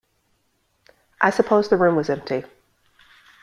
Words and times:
I 1.21 1.29
supposed 1.29 1.69
the 1.69 1.77
room 1.77 1.95
was 1.95 2.09
empty. 2.09 2.43